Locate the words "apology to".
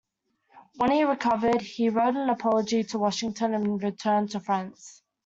2.31-2.97